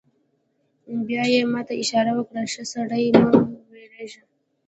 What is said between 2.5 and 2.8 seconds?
ښه